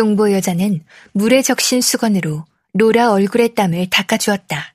똥보 0.00 0.32
여자는 0.32 0.82
물에 1.12 1.42
적신 1.42 1.82
수건으로 1.82 2.46
로라 2.72 3.12
얼굴의 3.12 3.54
땀을 3.54 3.90
닦아주었다. 3.90 4.74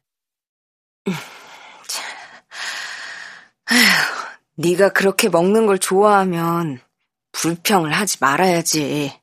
아휴, 3.65 3.79
네가 4.53 4.89
그렇게 4.89 5.27
먹는 5.29 5.65
걸 5.65 5.79
좋아하면 5.79 6.79
불평을 7.31 7.91
하지 7.91 8.17
말아야지. 8.21 9.19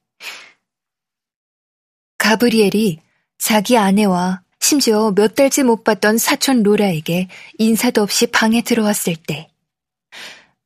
가브리엘이 2.18 2.98
자기 3.38 3.78
아내와 3.78 4.42
심지어 4.58 5.12
몇 5.14 5.36
달째 5.36 5.62
못 5.62 5.84
봤던 5.84 6.18
사촌 6.18 6.64
로라에게 6.64 7.28
인사도 7.58 8.02
없이 8.02 8.26
방에 8.26 8.62
들어왔을 8.62 9.14
때 9.14 9.48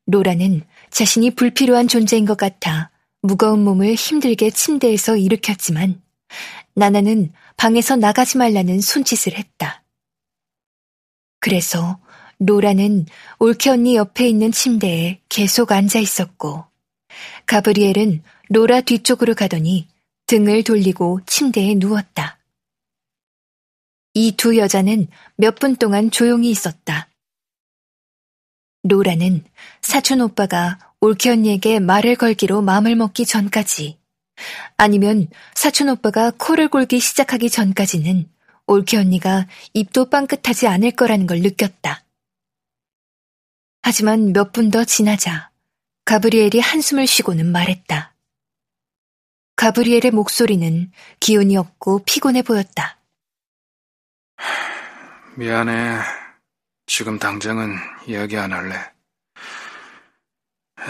로라는 0.06 0.62
자신이 0.88 1.32
불필요한 1.32 1.88
존재인 1.88 2.24
것 2.24 2.38
같아 2.38 2.90
무거운 3.26 3.64
몸을 3.64 3.94
힘들게 3.94 4.50
침대에서 4.50 5.16
일으켰지만 5.16 6.00
나나는 6.74 7.32
방에서 7.56 7.96
나가지 7.96 8.38
말라는 8.38 8.80
손짓을 8.80 9.36
했다. 9.36 9.82
그래서 11.40 11.98
로라는 12.38 13.06
올케 13.38 13.70
언니 13.70 13.96
옆에 13.96 14.28
있는 14.28 14.52
침대에 14.52 15.20
계속 15.28 15.72
앉아 15.72 15.98
있었고 15.98 16.64
가브리엘은 17.46 18.22
로라 18.50 18.82
뒤쪽으로 18.82 19.34
가더니 19.34 19.88
등을 20.26 20.62
돌리고 20.64 21.20
침대에 21.26 21.74
누웠다. 21.76 22.38
이 24.14 24.32
두 24.36 24.56
여자는 24.56 25.08
몇 25.36 25.58
분 25.58 25.76
동안 25.76 26.10
조용히 26.10 26.50
있었다. 26.50 27.08
로라는 28.84 29.44
사촌 29.82 30.20
오빠가 30.20 30.85
올케 31.00 31.30
언니에게 31.30 31.78
말을 31.80 32.16
걸기로 32.16 32.62
마음을 32.62 32.96
먹기 32.96 33.26
전까지 33.26 33.98
아니면 34.76 35.28
사촌 35.54 35.88
오빠가 35.88 36.30
코를 36.36 36.68
골기 36.68 37.00
시작하기 37.00 37.50
전까지는 37.50 38.28
올케 38.66 38.96
언니가 38.96 39.46
입도 39.74 40.10
빵긋하지 40.10 40.66
않을 40.66 40.92
거라는 40.92 41.26
걸 41.26 41.40
느꼈다. 41.40 42.04
하지만 43.82 44.32
몇 44.32 44.52
분 44.52 44.70
더 44.70 44.84
지나자 44.84 45.50
가브리엘이 46.04 46.60
한숨을 46.60 47.06
쉬고는 47.06 47.46
말했다. 47.52 48.14
가브리엘의 49.56 50.10
목소리는 50.12 50.90
기운이 51.20 51.56
없고 51.56 52.02
피곤해 52.04 52.42
보였다. 52.42 52.98
미안해. 55.36 56.00
지금 56.86 57.18
당장은 57.18 57.74
이야기 58.06 58.36
안 58.36 58.52
할래. 58.52 58.76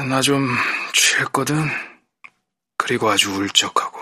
나 0.04 0.20
좀 0.20 0.48
취했거든. 0.92 1.54
그리고 2.76 3.08
아주 3.10 3.32
울적하고. 3.32 3.98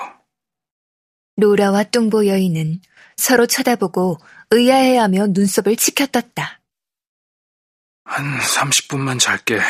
로라와 1.37 1.85
뚱보 1.85 2.27
여인은 2.27 2.81
서로 3.17 3.47
쳐다보고 3.47 4.19
의아해하며 4.51 5.29
눈썹을 5.31 5.77
치켜떴다. 5.77 6.61
한 8.05 8.39
30분만 8.39 9.19
잘게. 9.19 9.61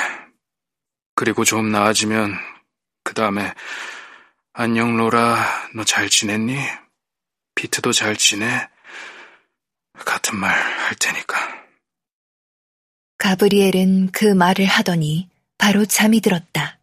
그리고 1.14 1.44
좀 1.44 1.70
나아지면 1.70 2.34
그 3.04 3.14
다음에 3.14 3.52
안녕 4.52 4.96
로라 4.96 5.70
너 5.74 5.84
잘 5.84 6.08
지냈니? 6.08 6.56
비트도 7.54 7.92
잘 7.92 8.16
지내? 8.16 8.68
같은 10.04 10.36
말 10.36 10.50
할 10.50 10.94
테니까. 10.96 11.64
가브리엘은 13.18 14.10
그 14.12 14.26
말을 14.26 14.66
하더니 14.66 15.30
바로 15.58 15.84
잠이 15.84 16.20
들었다. 16.20 16.78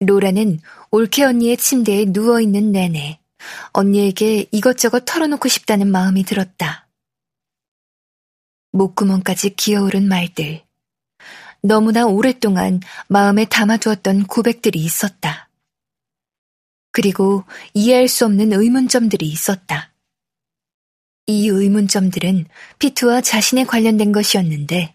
로라는 0.00 0.60
올케 0.90 1.24
언니의 1.24 1.56
침대에 1.56 2.06
누워있는 2.08 2.72
내내 2.72 3.20
언니에게 3.72 4.46
이것저것 4.50 5.04
털어놓고 5.04 5.48
싶다는 5.48 5.88
마음이 5.88 6.24
들었다. 6.24 6.88
목구멍까지 8.72 9.56
기어오른 9.56 10.08
말들. 10.08 10.64
너무나 11.62 12.06
오랫동안 12.06 12.80
마음에 13.08 13.44
담아두었던 13.44 14.26
고백들이 14.26 14.78
있었다. 14.78 15.50
그리고 16.92 17.44
이해할 17.74 18.08
수 18.08 18.24
없는 18.24 18.52
의문점들이 18.52 19.26
있었다. 19.26 19.92
이 21.26 21.48
의문점들은 21.48 22.46
피트와 22.78 23.20
자신에 23.20 23.64
관련된 23.64 24.12
것이었는데 24.12 24.94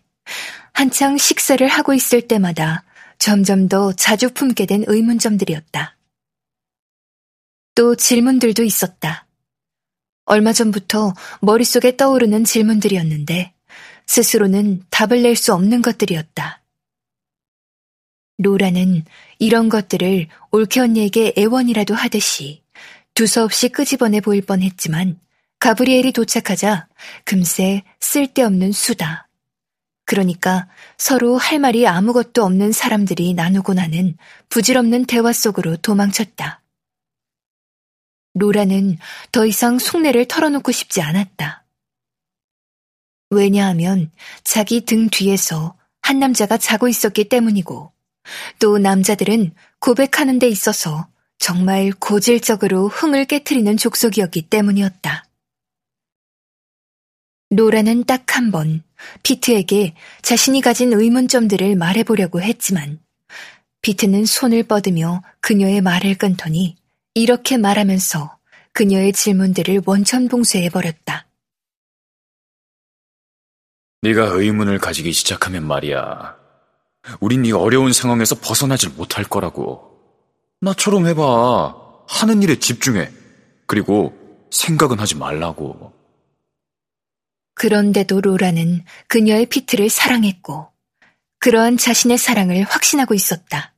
한창 0.75 1.17
식사를 1.17 1.65
하고 1.69 1.93
있을 1.93 2.27
때마다 2.27 2.83
점점 3.17 3.69
더 3.69 3.93
자주 3.93 4.29
품게 4.33 4.65
된 4.65 4.83
의문점들이었다. 4.85 5.95
또 7.75 7.95
질문들도 7.95 8.61
있었다. 8.61 9.25
얼마 10.25 10.51
전부터 10.51 11.13
머릿속에 11.39 11.95
떠오르는 11.95 12.43
질문들이었는데 12.43 13.53
스스로는 14.05 14.83
답을 14.89 15.21
낼 15.21 15.37
수 15.37 15.53
없는 15.53 15.81
것들이었다. 15.81 16.61
로라는 18.39 19.05
이런 19.39 19.69
것들을 19.69 20.27
올케 20.51 20.81
언니에게 20.81 21.35
애원이라도 21.37 21.95
하듯이 21.95 22.63
두서없이 23.13 23.69
끄집어내 23.69 24.19
보일 24.19 24.41
뻔했지만 24.41 25.21
가브리엘이 25.59 26.11
도착하자 26.11 26.89
금세 27.23 27.83
쓸데없는 28.01 28.73
수다. 28.73 29.24
그러니까 30.05 30.67
서로 30.97 31.37
할 31.37 31.59
말이 31.59 31.87
아무것도 31.87 32.43
없는 32.43 32.71
사람들이 32.71 33.33
나누고 33.33 33.73
나는 33.73 34.17
부질없는 34.49 35.05
대화 35.05 35.33
속으로 35.33 35.77
도망쳤다. 35.77 36.61
로라는 38.35 38.97
더 39.31 39.45
이상 39.45 39.79
속내를 39.79 40.27
털어놓고 40.27 40.71
싶지 40.71 41.01
않았다. 41.01 41.65
왜냐하면 43.31 44.11
자기 44.43 44.81
등 44.81 45.09
뒤에서 45.09 45.75
한 46.01 46.19
남자가 46.19 46.57
자고 46.57 46.87
있었기 46.87 47.29
때문이고 47.29 47.91
또 48.59 48.77
남자들은 48.77 49.53
고백하는 49.79 50.39
데 50.39 50.47
있어서 50.47 51.07
정말 51.39 51.91
고질적으로 51.91 52.87
흥을 52.87 53.25
깨뜨리는 53.25 53.75
족속이었기 53.77 54.49
때문이었다. 54.49 55.25
로라는 57.49 58.03
딱 58.03 58.35
한 58.35 58.51
번 58.51 58.83
피트에게 59.23 59.95
자신이 60.21 60.61
가진 60.61 60.93
의문점들을 60.93 61.75
말해보려고 61.75 62.41
했지만 62.41 62.99
피트는 63.81 64.25
손을 64.25 64.63
뻗으며 64.63 65.21
그녀의 65.41 65.81
말을 65.81 66.15
끊더니 66.15 66.75
이렇게 67.13 67.57
말하면서 67.57 68.37
그녀의 68.73 69.13
질문들을 69.13 69.83
원천봉쇄해버렸다. 69.85 71.27
네가 74.01 74.25
의문을 74.25 74.79
가지기 74.79 75.11
시작하면 75.13 75.65
말이야. 75.65 76.35
우린 77.19 77.43
네 77.43 77.51
어려운 77.51 77.93
상황에서 77.93 78.35
벗어나질 78.35 78.91
못할 78.95 79.23
거라고. 79.23 79.99
나처럼 80.61 81.07
해봐. 81.07 81.75
하는 82.07 82.43
일에 82.43 82.59
집중해. 82.59 83.11
그리고 83.65 84.13
생각은 84.51 84.99
하지 84.99 85.15
말라고. 85.15 85.93
그런데도 87.55 88.21
로라는 88.21 88.83
그녀의 89.07 89.47
피트를 89.47 89.89
사랑했고, 89.89 90.69
그러한 91.39 91.77
자신의 91.77 92.17
사랑을 92.17 92.63
확신하고 92.63 93.13
있었다. 93.13 93.73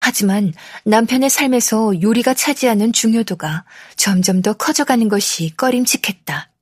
하지만 0.00 0.52
남편의 0.84 1.30
삶에서 1.30 2.02
요리가 2.02 2.34
차지하는 2.34 2.92
중요도가 2.92 3.64
점점 3.96 4.42
더 4.42 4.52
커져가는 4.52 5.08
것이 5.08 5.56
꺼림칙했다. 5.56 6.52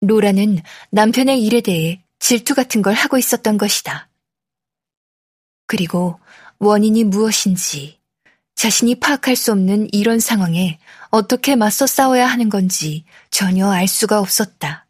로라는 0.00 0.60
남편의 0.90 1.42
일에 1.42 1.60
대해 1.60 2.02
질투 2.18 2.54
같은 2.54 2.80
걸 2.80 2.94
하고 2.94 3.18
있었던 3.18 3.58
것이다. 3.58 4.08
그리고 5.66 6.18
원인이 6.58 7.04
무엇인지 7.04 8.00
자신이 8.54 8.96
파악할 8.96 9.36
수 9.36 9.52
없는 9.52 9.88
이런 9.92 10.20
상황에 10.20 10.78
어떻게 11.10 11.56
맞서 11.56 11.86
싸워야 11.86 12.26
하는 12.26 12.48
건지 12.48 13.04
전혀 13.30 13.70
알 13.70 13.88
수가 13.88 14.20
없었다. 14.20 14.86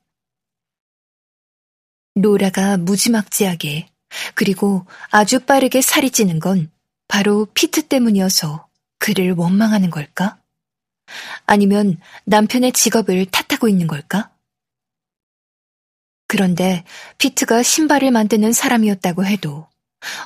로라가 2.15 2.77
무지막지하게 2.77 3.89
그리고 4.35 4.87
아주 5.11 5.41
빠르게 5.41 5.81
살이 5.81 6.11
찌는 6.11 6.39
건 6.39 6.71
바로 7.09 7.47
피트 7.55 7.89
때문이어서 7.89 8.69
그를 8.99 9.33
원망하는 9.33 9.91
걸까? 9.91 10.39
아니면 11.47 11.99
남편의 12.25 12.73
직업을 12.73 13.27
탓하고 13.27 13.69
있는 13.69 13.87
걸까? 13.87 14.31
그런데 16.29 16.85
피트가 17.19 17.63
신발을 17.63 18.11
만드는 18.11 18.53
사람이었다고 18.53 19.25
해도 19.27 19.69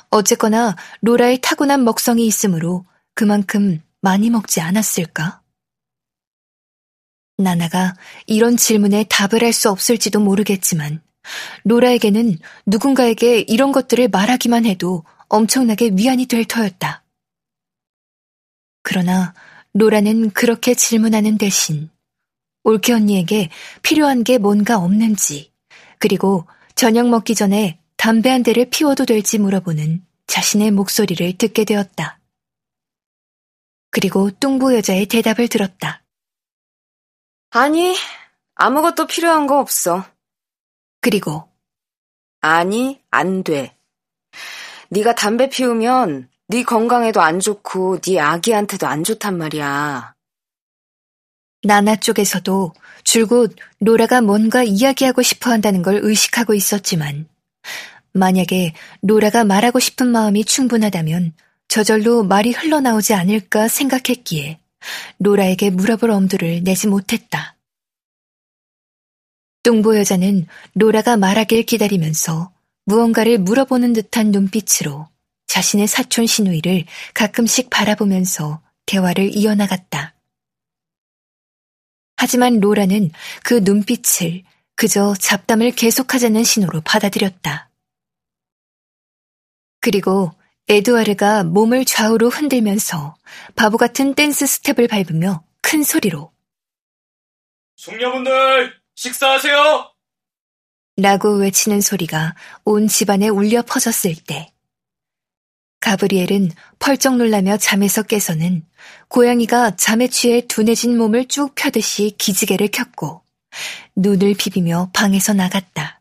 어쨌거나 0.09 0.75
로라의 1.01 1.39
타고난 1.41 1.83
먹성이 1.83 2.25
있으므로 2.25 2.85
그만큼 3.19 3.81
많이 3.99 4.29
먹지 4.29 4.61
않았을까? 4.61 5.41
나나가 7.37 7.93
이런 8.27 8.55
질문에 8.55 9.07
답을 9.09 9.43
할 9.43 9.51
수 9.51 9.69
없을지도 9.69 10.21
모르겠지만 10.21 11.01
로라에게는 11.65 12.37
누군가에게 12.65 13.41
이런 13.41 13.73
것들을 13.73 14.07
말하기만 14.07 14.65
해도 14.65 15.03
엄청나게 15.27 15.91
위안이 15.97 16.27
될 16.27 16.45
터였다. 16.45 17.03
그러나 18.83 19.33
로라는 19.73 20.29
그렇게 20.29 20.73
질문하는 20.73 21.37
대신 21.37 21.89
올케 22.63 22.93
언니에게 22.93 23.49
필요한 23.81 24.23
게 24.23 24.37
뭔가 24.37 24.77
없는지, 24.77 25.51
그리고 25.97 26.47
저녁 26.73 27.09
먹기 27.09 27.35
전에 27.35 27.81
담배 27.97 28.29
한 28.29 28.43
대를 28.43 28.69
피워도 28.69 29.03
될지 29.03 29.39
물어보는 29.39 30.05
자신의 30.27 30.71
목소리를 30.71 31.37
듣게 31.37 31.65
되었다. 31.65 32.18
그리고 33.91 34.29
뚱보 34.31 34.75
여자의 34.75 35.05
대답을 35.07 35.47
들었다. 35.47 36.03
아니, 37.51 37.95
아무것도 38.55 39.07
필요한 39.07 39.47
거 39.47 39.59
없어. 39.59 40.05
그리고 41.01 41.49
아니, 42.41 43.01
안 43.09 43.43
돼. 43.43 43.75
네가 44.89 45.15
담배 45.15 45.49
피우면 45.49 46.29
네 46.47 46.63
건강에도 46.63 47.21
안 47.21 47.39
좋고 47.39 47.99
네 48.01 48.19
아기한테도 48.19 48.87
안 48.87 49.03
좋단 49.03 49.37
말이야. 49.37 50.15
나나 51.63 51.95
쪽에서도 51.97 52.73
줄곧 53.03 53.55
로라가 53.79 54.21
뭔가 54.21 54.63
이야기하고 54.63 55.21
싶어 55.21 55.51
한다는 55.51 55.81
걸 55.81 55.99
의식하고 56.01 56.53
있었지만 56.53 57.27
만약에 58.13 58.73
로라가 59.01 59.43
말하고 59.43 59.79
싶은 59.79 60.07
마음이 60.07 60.45
충분하다면 60.45 61.33
저절로 61.69 62.23
말이 62.23 62.51
흘러나오지 62.51 63.13
않을까 63.13 63.67
생각했기에 63.67 64.59
로라에게 65.19 65.69
물어볼 65.69 66.09
엄두를 66.09 66.63
내지 66.63 66.87
못했다. 66.87 67.55
뚱보 69.61 69.95
여자는 69.95 70.47
로라가 70.73 71.15
말하길 71.15 71.63
기다리면서 71.63 72.51
무언가를 72.85 73.37
물어보는 73.37 73.93
듯한 73.93 74.31
눈빛으로 74.31 75.07
자신의 75.45 75.87
사촌 75.87 76.25
시누이를 76.25 76.85
가끔씩 77.13 77.69
바라보면서 77.69 78.63
대화를 78.87 79.35
이어나갔다. 79.37 80.15
하지만 82.17 82.59
로라는 82.59 83.11
그 83.43 83.59
눈빛을 83.63 84.41
그저 84.75 85.13
잡담을 85.19 85.71
계속하자는 85.71 86.43
신호로 86.43 86.81
받아들였다. 86.81 87.69
그리고 89.81 90.31
에드와르가 90.69 91.43
몸을 91.45 91.83
좌우로 91.83 92.29
흔들면서 92.29 93.15
바보 93.55 93.77
같은 93.77 94.13
댄스 94.13 94.45
스텝을 94.45 94.87
밟으며 94.87 95.43
큰 95.61 95.83
소리로 95.83 96.31
숙녀분들 97.75 98.75
식사하세요! 98.93 99.91
라고 100.97 101.37
외치는 101.37 101.81
소리가 101.81 102.35
온 102.65 102.87
집안에 102.87 103.29
울려 103.29 103.63
퍼졌을 103.63 104.13
때 104.27 104.51
가브리엘은 105.79 106.51
펄쩍 106.77 107.17
놀라며 107.17 107.57
잠에서 107.57 108.03
깨서는 108.03 108.63
고양이가 109.07 109.75
잠에 109.75 110.07
취해 110.07 110.45
둔해진 110.45 110.97
몸을 110.97 111.27
쭉 111.29 111.55
펴듯이 111.55 112.13
기지개를 112.17 112.67
켰고 112.67 113.23
눈을 113.95 114.35
비비며 114.35 114.91
방에서 114.93 115.33
나갔다. 115.33 115.98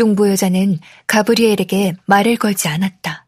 뚱보 0.00 0.30
여자는 0.30 0.78
가브리엘에게 1.06 1.94
말을 2.06 2.36
걸지 2.36 2.68
않았다. 2.68 3.26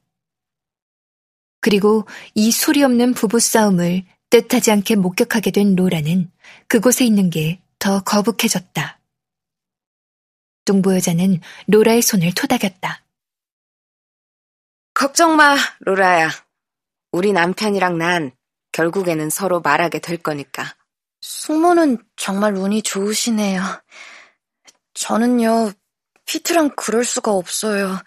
그리고 1.61 2.07
이 2.35 2.51
소리 2.51 2.83
없는 2.83 3.15
부부싸움을 3.15 4.05
뜻하지 4.31 4.73
않게 4.73 4.97
목격하게 4.97 5.51
된 5.51 5.77
로라는 5.77 6.31
그곳에 6.69 7.05
있는 7.05 7.29
게 7.31 7.63
더 7.83 8.01
거북해졌다. 8.05 9.01
뚱보 10.67 10.95
여자는 10.95 11.41
로라의 11.67 12.01
손을 12.01 12.33
토닥였다. 12.33 13.05
걱정 14.95 15.35
마, 15.35 15.57
로라야. 15.81 16.31
우리 17.11 17.33
남편이랑 17.33 17.99
난 17.99 18.31
결국에는 18.71 19.31
서로 19.31 19.61
말하게 19.63 19.99
될 19.99 20.19
거니까. 20.19 20.77
숙모는 21.23 21.99
정말 22.15 22.55
운이 22.55 22.83
좋으시네요. 22.83 23.61
저는요, 24.95 25.73
피트랑 26.27 26.71
그럴 26.77 27.05
수가 27.05 27.33
없어요. 27.33 27.99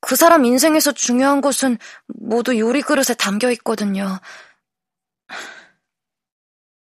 그 0.00 0.16
사람 0.16 0.44
인생에서 0.44 0.92
중요한 0.92 1.40
것은 1.40 1.78
모두 2.06 2.58
요리 2.58 2.82
그릇에 2.82 3.14
담겨 3.18 3.50
있거든요. 3.52 4.20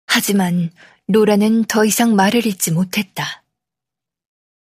하지만 0.06 0.70
로라는 1.06 1.64
더 1.64 1.84
이상 1.84 2.16
말을 2.16 2.46
잇지 2.46 2.72
못했다. 2.72 3.44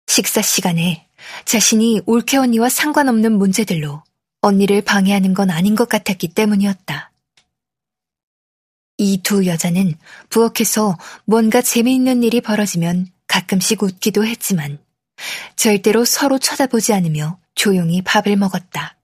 식사 0.07 0.41
시간에 0.41 1.07
자신이 1.45 2.01
올케 2.05 2.37
언니와 2.37 2.69
상관없는 2.69 3.33
문제들로 3.37 4.03
언니를 4.41 4.81
방해하는 4.81 5.33
건 5.33 5.49
아닌 5.51 5.75
것 5.75 5.87
같았기 5.89 6.29
때문이었다. 6.33 7.11
이 8.97 9.17
두 9.23 9.47
여자는 9.47 9.95
부엌에서 10.29 10.97
뭔가 11.25 11.61
재미있는 11.61 12.21
일이 12.21 12.39
벌어지면 12.39 13.07
가끔씩 13.27 13.81
웃기도 13.81 14.25
했지만 14.25 14.77
절대로 15.55 16.05
서로 16.05 16.39
쳐다보지 16.39 16.93
않으며 16.93 17.39
조용히 17.55 18.01
밥을 18.01 18.35
먹었다. 18.35 18.97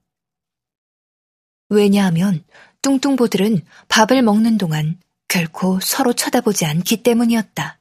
왜냐하면 1.68 2.44
뚱뚱보들은 2.82 3.64
밥을 3.88 4.22
먹는 4.22 4.58
동안 4.58 4.98
결코 5.28 5.78
서로 5.80 6.12
쳐다보지 6.12 6.64
않기 6.64 7.02
때문이었다. 7.02 7.78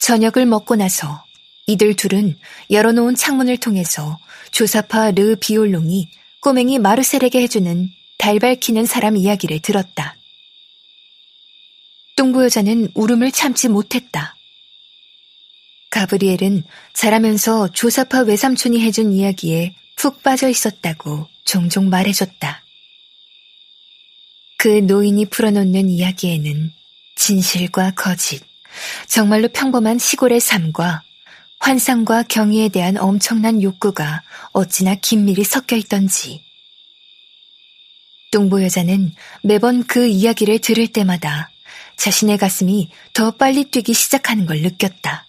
저녁을 0.00 0.46
먹고 0.46 0.74
나서 0.74 1.24
이들 1.68 1.94
둘은 1.94 2.36
열어놓은 2.70 3.14
창문을 3.14 3.58
통해서 3.58 4.18
조사파 4.50 5.12
르 5.12 5.36
비올롱이 5.36 6.10
꼬맹이 6.42 6.80
마르셀에게 6.80 7.40
해주는 7.42 7.88
달 8.18 8.38
밝히는 8.40 8.84
사람 8.84 9.16
이야기를 9.16 9.60
들었다. 9.60 10.16
뚱보 12.16 12.44
여자는 12.44 12.88
울음을 12.94 13.32
참지 13.32 13.68
못했다. 13.68 14.36
가브리엘은 15.90 16.64
자라면서 16.94 17.68
조사파 17.68 18.20
외삼촌이 18.22 18.80
해준 18.80 19.12
이야기에 19.12 19.74
푹 19.96 20.22
빠져 20.22 20.48
있었다고 20.48 21.28
종종 21.44 21.90
말해줬다. 21.90 22.62
그 24.58 24.68
노인이 24.68 25.26
풀어놓는 25.26 25.90
이야기에는 25.90 26.72
진실과 27.16 27.92
거짓, 27.92 28.42
정말로 29.06 29.48
평범한 29.48 29.98
시골의 29.98 30.40
삶과 30.40 31.02
환상과 31.60 32.24
경의에 32.24 32.68
대한 32.68 32.96
엄청난 32.96 33.62
욕구가 33.62 34.22
어찌나 34.52 34.96
긴밀히 34.96 35.44
섞여 35.44 35.76
있던지. 35.76 36.42
뚱보 38.32 38.62
여자는 38.64 39.12
매번 39.42 39.86
그 39.86 40.06
이야기를 40.06 40.58
들을 40.58 40.88
때마다 40.88 41.51
자신의 42.02 42.36
가슴이 42.36 42.90
더 43.12 43.30
빨리 43.30 43.62
뛰기 43.62 43.94
시작하는 43.94 44.44
걸 44.44 44.60
느꼈다. 44.60 45.24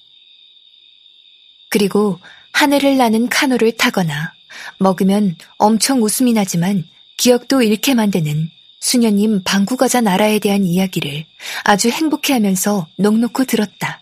그리고 1.69 2.19
하늘을 2.51 2.97
나는 2.97 3.29
카누를 3.29 3.73
타거나 3.73 4.33
먹으면 4.79 5.35
엄청 5.57 6.01
웃음이 6.01 6.33
나지만 6.33 6.83
기억도 7.15 7.61
잃게 7.61 7.93
만드는 7.93 8.49
수녀님 8.79 9.43
방구과자 9.43 10.01
나라에 10.01 10.39
대한 10.39 10.65
이야기를 10.65 11.25
아주 11.63 11.89
행복해하면서 11.89 12.87
넋놓고 12.97 13.45
들었다. 13.45 14.01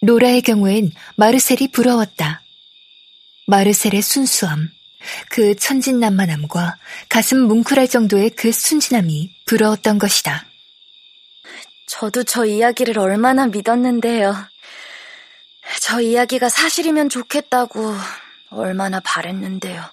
로라의 0.00 0.42
경우엔 0.42 0.90
마르셀이 1.14 1.68
부러웠다. 1.68 2.42
마르셀의 3.46 4.02
순수함, 4.02 4.68
그 5.28 5.54
천진난만함과 5.54 6.78
가슴 7.08 7.42
뭉클할 7.42 7.86
정도의 7.86 8.30
그 8.30 8.50
순진함이 8.50 9.30
부러웠던 9.44 10.00
것이다. 10.00 10.49
저도 11.90 12.22
저 12.22 12.46
이야기를 12.46 13.00
얼마나 13.00 13.48
믿었는데요. 13.48 14.32
저 15.80 16.00
이야기가 16.00 16.48
사실이면 16.48 17.08
좋겠다고 17.08 17.92
얼마나 18.50 19.00
바랬는데요. 19.00 19.84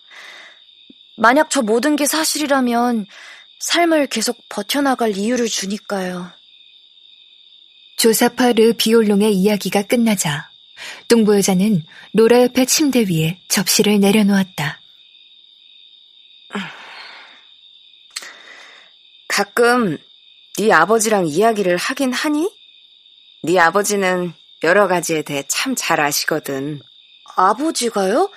만약 1.16 1.50
저 1.50 1.64
모든 1.64 1.96
게 1.96 2.06
사실이라면 2.06 3.08
삶을 3.60 4.08
계속 4.08 4.38
버텨나갈 4.48 5.18
이유를 5.18 5.48
주니까요. 5.48 6.32
조사파 7.98 8.52
르 8.54 8.74
비올롱의 8.74 9.34
이야기가 9.34 9.82
끝나자 9.82 10.52
뚱보 11.08 11.36
여자는 11.36 11.84
로라 12.14 12.44
옆에 12.44 12.66
침대 12.66 13.06
위에 13.10 13.40
접시를 13.48 14.00
내려놓았다. 14.00 14.80
가끔 19.28 19.98
네 20.58 20.72
아버지랑 20.72 21.28
이야기를 21.28 21.78
하긴 21.78 22.14
하니? 22.14 22.52
네 23.44 23.60
아버지는 23.60 24.34
여러 24.64 24.88
가지에 24.88 25.22
대해 25.22 25.44
참 25.48 25.76
잘 25.76 26.02
아시거든. 26.02 26.82
아버지가요? 27.36 28.30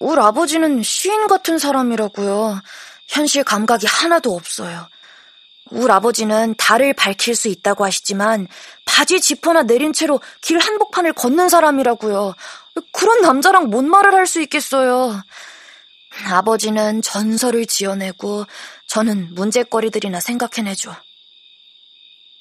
우리 0.00 0.20
아버지는 0.20 0.82
시인 0.82 1.26
같은 1.26 1.58
사람이라고요. 1.58 2.60
현실 3.08 3.42
감각이 3.44 3.86
하나도 3.86 4.34
없어요. 4.34 4.88
울 5.70 5.90
아버지는 5.90 6.54
달을 6.58 6.92
밝힐 6.92 7.34
수 7.34 7.48
있다고 7.48 7.84
하시지만 7.84 8.46
바지 8.84 9.20
지퍼나 9.20 9.64
내린 9.64 9.92
채로 9.92 10.20
길 10.42 10.58
한복판을 10.58 11.14
걷는 11.14 11.48
사람이라고요. 11.48 12.34
그런 12.92 13.20
남자랑 13.22 13.70
뭔 13.70 13.88
말을 13.90 14.14
할 14.14 14.26
수 14.26 14.40
있겠어요. 14.42 15.20
아버지는 16.30 17.02
전설을 17.02 17.66
지어내고 17.66 18.46
저는 18.94 19.34
문제거리들이나 19.34 20.20
생각해내죠. 20.20 20.94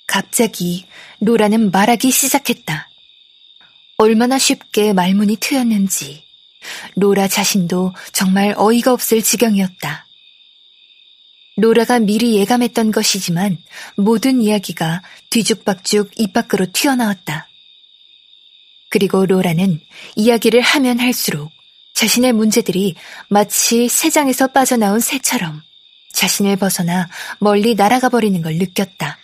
갑자기 0.05 0.85
로라는 1.19 1.71
말하기 1.71 2.11
시작했다. 2.11 2.89
얼마나 3.97 4.37
쉽게 4.37 4.93
말문이 4.93 5.37
트였는지 5.37 6.23
로라 6.95 7.27
자신도 7.27 7.95
정말 8.11 8.53
어이가 8.55 8.93
없을 8.93 9.23
지경이었다. 9.23 10.05
로라가 11.57 11.97
미리 11.97 12.35
예감했던 12.35 12.91
것이지만 12.91 13.57
모든 13.97 14.39
이야기가 14.39 15.01
뒤죽박죽 15.31 16.11
입 16.17 16.33
밖으로 16.33 16.67
튀어나왔다. 16.71 17.47
그리고 18.91 19.25
로라는 19.25 19.81
이야기를 20.15 20.61
하면 20.61 20.99
할수록 20.99 21.51
자신의 21.95 22.33
문제들이 22.33 22.93
마치 23.27 23.89
새장에서 23.89 24.49
빠져나온 24.49 24.99
새처럼 24.99 25.63
자신을 26.23 26.55
벗어나 26.55 27.09
멀리 27.39 27.75
날아가 27.75 28.07
버리는 28.07 28.41
걸 28.41 28.55
느꼈다. 28.55 29.17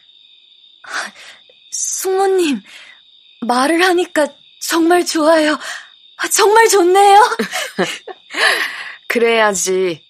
숙모님, 1.72 2.62
말을 3.41 3.82
하니까 3.84 4.27
정말 4.60 5.06
좋아요. 5.06 5.58
정말 6.29 6.68
좋네요. 6.68 7.38
그래야지. 9.08 10.03